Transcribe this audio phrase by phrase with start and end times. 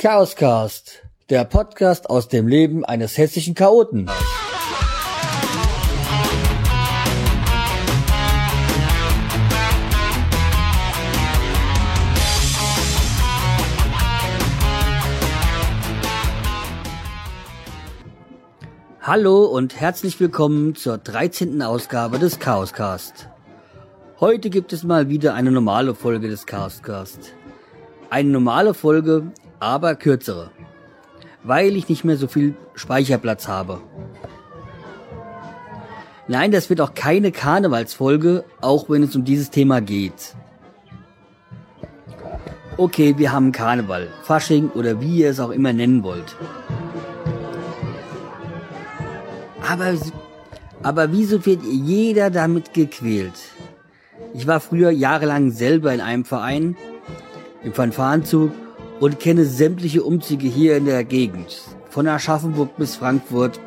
[0.00, 4.08] Chaoscast, der Podcast aus dem Leben eines hessischen Chaoten.
[19.02, 21.60] Hallo und herzlich willkommen zur 13.
[21.60, 23.28] Ausgabe des Chaoscast.
[24.18, 27.34] Heute gibt es mal wieder eine normale Folge des Chaoscast.
[28.08, 29.30] Eine normale Folge,
[29.60, 30.50] aber kürzere,
[31.44, 33.80] weil ich nicht mehr so viel Speicherplatz habe.
[36.26, 40.34] Nein, das wird auch keine Karnevalsfolge, auch wenn es um dieses Thema geht.
[42.76, 46.36] Okay, wir haben Karneval, Fasching oder wie ihr es auch immer nennen wollt.
[49.68, 49.92] Aber,
[50.82, 53.34] aber wieso wird jeder damit gequält?
[54.32, 56.76] Ich war früher jahrelang selber in einem Verein,
[57.62, 58.52] im Fanfarenzug
[59.00, 61.62] und kenne sämtliche Umzüge hier in der Gegend.
[61.88, 63.58] Von Aschaffenburg bis Frankfurt.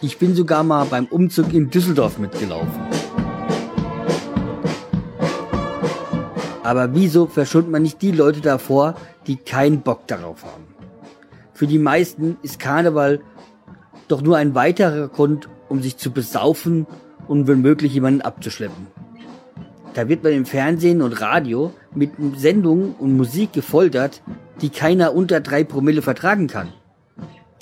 [0.00, 2.80] Ich bin sogar mal beim Umzug in Düsseldorf mitgelaufen.
[6.64, 8.94] Aber wieso verschont man nicht die Leute davor,
[9.26, 10.64] die keinen Bock darauf haben?
[11.52, 13.20] Für die meisten ist Karneval
[14.08, 16.86] doch nur ein weiterer Grund, um sich zu besaufen
[17.28, 19.01] und wenn möglich jemanden abzuschleppen.
[19.94, 24.22] Da wird man im Fernsehen und Radio mit Sendungen und Musik gefoltert,
[24.60, 26.72] die keiner unter drei Promille vertragen kann.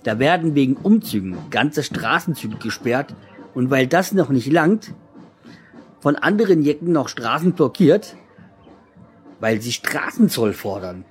[0.05, 3.15] Da werden wegen Umzügen ganze Straßenzüge gesperrt
[3.55, 4.95] und weil das noch nicht langt,
[6.01, 8.17] von anderen Jecken noch Straßen blockiert,
[9.41, 11.05] weil sie Straßenzoll fordern.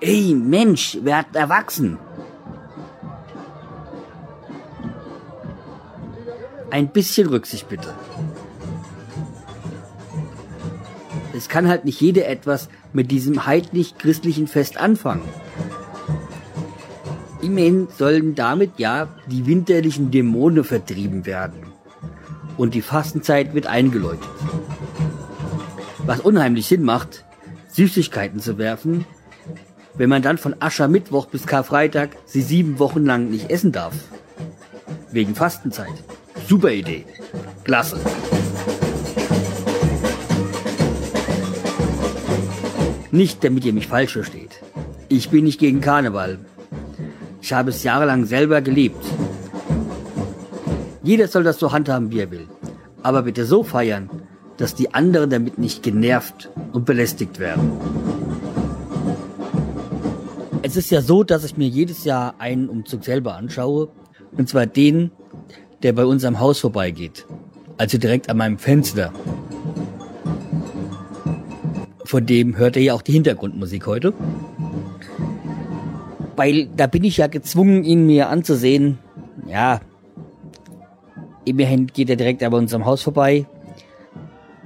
[0.00, 1.98] Ey, Mensch, werd erwachsen.
[6.70, 7.94] Ein bisschen Rücksicht bitte.
[11.38, 15.22] Es kann halt nicht jeder etwas mit diesem heidlich-christlichen Fest anfangen.
[17.40, 21.62] Immerhin sollen damit ja die winterlichen Dämonen vertrieben werden.
[22.56, 24.28] Und die Fastenzeit wird eingeläutet.
[26.06, 27.24] Was unheimlich Sinn macht,
[27.68, 29.04] Süßigkeiten zu werfen,
[29.94, 33.94] wenn man dann von Aschermittwoch bis Karfreitag sie sieben Wochen lang nicht essen darf.
[35.12, 36.02] Wegen Fastenzeit.
[36.48, 37.04] Super Idee.
[37.62, 38.00] Klasse.
[43.10, 44.60] Nicht, damit ihr mich falsch versteht.
[45.08, 46.38] Ich bin nicht gegen Karneval.
[47.40, 49.04] Ich habe es jahrelang selber gelebt.
[51.02, 52.46] Jeder soll das so handhaben, wie er will.
[53.02, 54.10] Aber bitte so feiern,
[54.58, 57.72] dass die anderen damit nicht genervt und belästigt werden.
[60.62, 63.88] Es ist ja so, dass ich mir jedes Jahr einen Umzug selber anschaue.
[64.36, 65.12] Und zwar den,
[65.82, 67.24] der bei uns am Haus vorbeigeht.
[67.78, 69.12] Also direkt an meinem Fenster.
[72.08, 74.14] Von dem hört ihr ja auch die Hintergrundmusik heute.
[76.36, 78.98] Weil da bin ich ja gezwungen, ihn mir anzusehen.
[79.46, 79.82] Ja,
[81.44, 83.44] immerhin geht er direkt bei unserem Haus vorbei.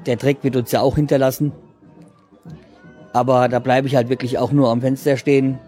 [0.06, 1.50] Der Dreck wird uns ja auch hinterlassen.
[3.12, 5.58] Aber da bleibe ich halt wirklich auch nur am Fenster stehen,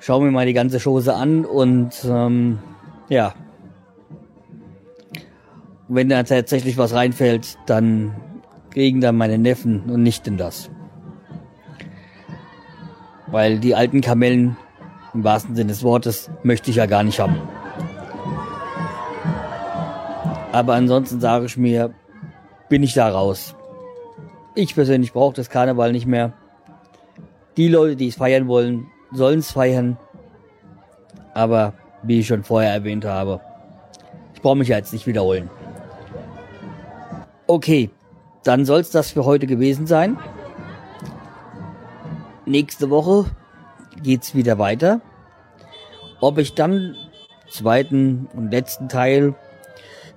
[0.00, 2.58] schau mir mal die ganze Chose an und ähm,
[3.08, 3.34] ja.
[5.88, 8.14] Wenn da tatsächlich was reinfällt, dann
[8.68, 10.68] kriegen dann meine Neffen und nicht denn das.
[13.30, 14.56] Weil die alten Kamellen,
[15.12, 17.36] im wahrsten Sinne des Wortes, möchte ich ja gar nicht haben.
[20.52, 21.92] Aber ansonsten sage ich mir,
[22.68, 23.54] bin ich da raus.
[24.54, 26.32] Ich persönlich brauche das Karneval nicht mehr.
[27.56, 29.98] Die Leute, die es feiern wollen, sollen es feiern.
[31.34, 33.40] Aber wie ich schon vorher erwähnt habe,
[34.34, 35.50] ich brauche mich ja jetzt nicht wiederholen.
[37.46, 37.90] Okay,
[38.44, 40.16] dann soll es das für heute gewesen sein
[42.48, 43.26] nächste Woche
[44.02, 45.00] geht's wieder weiter.
[46.20, 46.94] Ob ich dann
[47.48, 49.34] zweiten und letzten Teil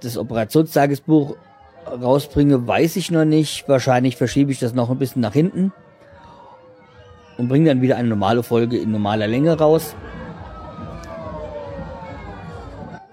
[0.04, 1.36] des Operationstagesbuch
[1.86, 3.68] rausbringe, weiß ich noch nicht.
[3.68, 5.72] Wahrscheinlich verschiebe ich das noch ein bisschen nach hinten
[7.38, 9.96] und bringe dann wieder eine normale Folge in normaler Länge raus.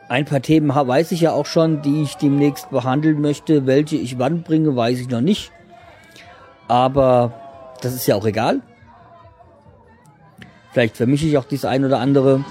[0.08, 3.66] Ein paar Themen weiß ich ja auch schon, die ich demnächst behandeln möchte.
[3.66, 5.52] Welche ich wann bringe, weiß ich noch nicht.
[6.66, 7.32] Aber
[7.82, 8.62] das ist ja auch egal.
[10.78, 12.44] Vielleicht vermische ich auch dies ein oder andere.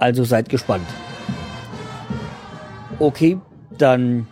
[0.00, 0.88] Also seid gespannt.
[2.98, 3.38] Okay,
[3.78, 4.26] dann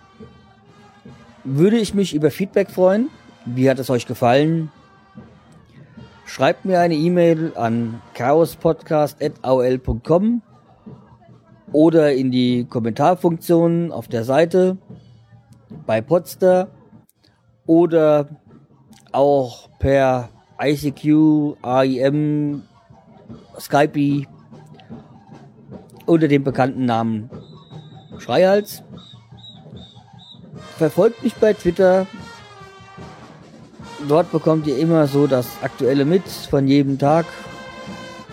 [1.44, 3.10] würde ich mich über Feedback freuen.
[3.44, 4.72] Wie hat es euch gefallen?
[6.24, 10.42] Schreibt mir eine E-Mail an chaospodcast.aol.com
[11.70, 14.78] oder in die Kommentarfunktion auf der Seite
[15.86, 16.72] bei Podster
[17.66, 18.41] oder
[19.12, 20.28] auch per
[20.60, 22.62] ICQ, AIM,
[23.58, 24.26] Skype
[26.06, 27.30] unter dem bekannten Namen
[28.18, 28.82] Schreihals.
[30.78, 32.06] Verfolgt mich bei Twitter.
[34.08, 37.26] Dort bekommt ihr immer so das Aktuelle mit von jedem Tag.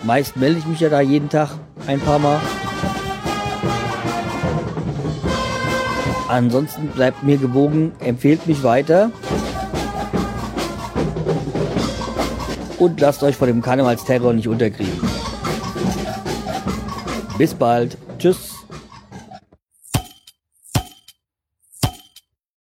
[0.02, 1.50] Meist melde ich mich ja da jeden Tag
[1.86, 2.40] ein paar Mal.
[6.28, 9.10] Ansonsten bleibt mir gewogen, empfehlt mich weiter.
[12.80, 14.98] Und lasst euch vor dem Karnevalsterror nicht unterkriegen.
[17.38, 17.96] Bis bald.
[18.18, 18.49] Tschüss.